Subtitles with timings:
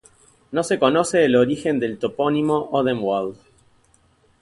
[0.51, 3.37] No se conoce el origen del topónimo "Odenwald".